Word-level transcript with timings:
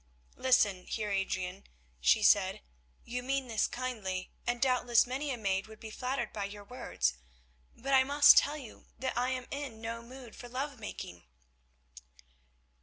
"Listen, 0.35 0.87
Heer 0.87 1.11
Adrian," 1.11 1.65
she 1.99 2.23
said. 2.23 2.61
"You 3.03 3.21
mean 3.21 3.47
this 3.47 3.67
kindly, 3.67 4.31
and 4.47 4.59
doubtless 4.59 5.05
many 5.05 5.29
a 5.29 5.37
maid 5.37 5.67
would 5.67 5.79
be 5.79 5.91
flattered 5.91 6.33
by 6.33 6.45
your 6.45 6.63
words, 6.63 7.19
but 7.75 7.93
I 7.93 8.03
must 8.03 8.35
tell 8.35 8.57
you 8.57 8.87
that 8.97 9.15
I 9.15 9.29
am 9.29 9.45
in 9.51 9.79
no 9.79 10.01
mood 10.01 10.35
for 10.35 10.49
love 10.49 10.79
making." 10.79 11.25